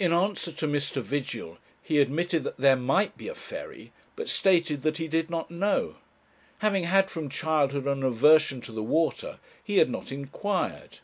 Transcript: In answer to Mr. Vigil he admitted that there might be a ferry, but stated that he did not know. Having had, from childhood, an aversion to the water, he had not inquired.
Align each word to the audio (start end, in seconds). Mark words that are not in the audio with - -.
In 0.00 0.12
answer 0.12 0.50
to 0.50 0.66
Mr. 0.66 1.00
Vigil 1.00 1.58
he 1.80 2.00
admitted 2.00 2.42
that 2.42 2.56
there 2.56 2.74
might 2.74 3.16
be 3.16 3.28
a 3.28 3.36
ferry, 3.36 3.92
but 4.16 4.28
stated 4.28 4.82
that 4.82 4.96
he 4.96 5.06
did 5.06 5.30
not 5.30 5.48
know. 5.48 5.94
Having 6.58 6.82
had, 6.86 7.08
from 7.08 7.28
childhood, 7.30 7.86
an 7.86 8.02
aversion 8.02 8.60
to 8.62 8.72
the 8.72 8.82
water, 8.82 9.38
he 9.62 9.78
had 9.78 9.90
not 9.90 10.10
inquired. 10.10 10.98